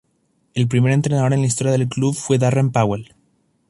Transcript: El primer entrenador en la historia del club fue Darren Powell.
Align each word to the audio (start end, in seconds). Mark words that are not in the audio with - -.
El 0.55 0.67
primer 0.67 0.93
entrenador 0.93 1.31
en 1.31 1.41
la 1.41 1.45
historia 1.45 1.73
del 1.73 1.87
club 1.87 2.15
fue 2.15 2.39
Darren 2.39 2.71
Powell. 2.71 3.13